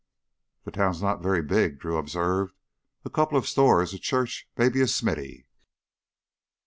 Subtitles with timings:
[0.63, 2.55] "The town's not very big," Drew observed.
[3.05, 5.45] "A couple of stores, a church, maybe a smithy...."